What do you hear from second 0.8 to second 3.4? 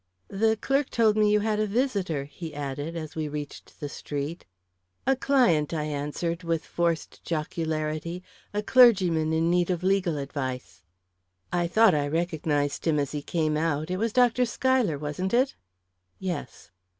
told me you had a visitor," he added, as we